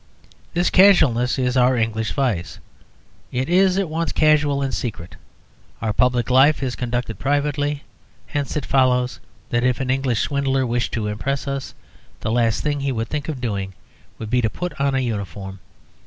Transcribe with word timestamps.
This 0.55 0.71
casualness 0.71 1.37
is 1.37 1.55
our 1.55 1.77
English 1.77 2.13
vice. 2.13 2.57
It 3.31 3.47
is 3.47 3.77
at 3.77 3.87
once 3.87 4.11
casual 4.11 4.63
and 4.63 4.73
secret. 4.73 5.15
Our 5.79 5.93
public 5.93 6.31
life 6.31 6.63
is 6.63 6.75
conducted 6.75 7.19
privately. 7.19 7.83
Hence 8.25 8.57
it 8.57 8.65
follows 8.65 9.19
that 9.51 9.63
if 9.63 9.79
an 9.79 9.91
English 9.91 10.21
swindler 10.21 10.65
wished 10.65 10.91
to 10.93 11.05
impress 11.05 11.47
us, 11.47 11.75
the 12.21 12.31
last 12.31 12.63
thing 12.63 12.79
he 12.79 12.91
would 12.91 13.09
think 13.09 13.29
of 13.29 13.39
doing 13.39 13.73
would 14.17 14.31
be 14.31 14.41
to 14.41 14.49
put 14.49 14.73
on 14.81 14.95
a 14.95 14.99
uniform. 15.01 15.59